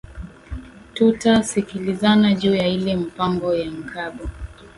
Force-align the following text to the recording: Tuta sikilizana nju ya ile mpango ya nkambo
Tuta 0.93 1.43
sikilizana 1.43 2.31
nju 2.31 2.55
ya 2.55 2.67
ile 2.67 2.95
mpango 2.95 3.53
ya 3.55 3.69
nkambo 3.71 4.23